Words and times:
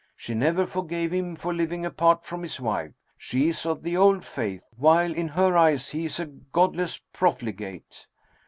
She 0.17 0.33
never 0.33 0.65
forgave 0.65 1.11
him 1.13 1.35
for 1.35 1.53
living 1.53 1.85
apart 1.85 2.25
from 2.25 2.41
his 2.41 2.59
wife. 2.59 2.93
She 3.19 3.49
is 3.49 3.67
of 3.67 3.83
the 3.83 3.95
Old 3.95 4.25
Faith, 4.25 4.65
while 4.75 5.13
in 5.13 5.27
her 5.27 5.55
eyes 5.55 5.89
he 5.89 6.05
is 6.05 6.19
a 6.19 6.25
godless 6.25 6.97
profligate. 7.13 8.07